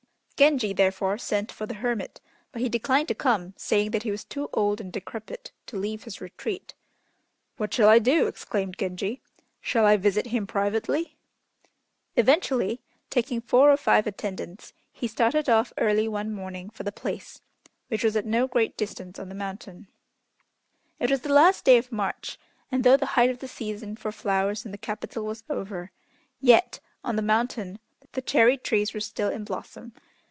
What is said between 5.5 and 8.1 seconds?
to leave his retreat. "What shall I